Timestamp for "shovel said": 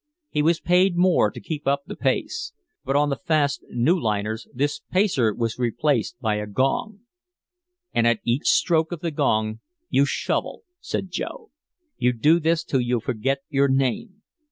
10.07-11.11